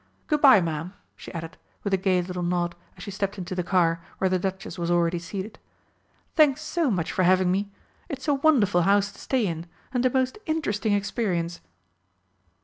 [0.25, 3.61] Good bye, Ma'am," she added, with a gay little nod, as she stepped into the
[3.61, 5.59] car, where the Duchess was already seated.
[6.35, 7.69] "Thanks so much for having me!
[8.09, 11.61] It's a wonderful house to stay in and a most interesting experience."